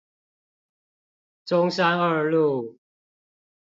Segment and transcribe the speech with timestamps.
[1.45, 2.79] 中山二路